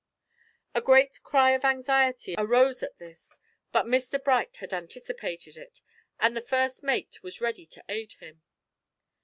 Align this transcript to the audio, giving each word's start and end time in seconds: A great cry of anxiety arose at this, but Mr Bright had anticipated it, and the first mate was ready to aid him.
A 0.73 0.81
great 0.81 1.21
cry 1.21 1.51
of 1.51 1.63
anxiety 1.63 2.33
arose 2.35 2.81
at 2.81 2.97
this, 2.97 3.37
but 3.71 3.85
Mr 3.85 4.17
Bright 4.17 4.55
had 4.57 4.73
anticipated 4.73 5.57
it, 5.57 5.83
and 6.19 6.35
the 6.35 6.41
first 6.41 6.81
mate 6.81 7.21
was 7.21 7.39
ready 7.39 7.67
to 7.67 7.83
aid 7.87 8.13
him. 8.13 8.41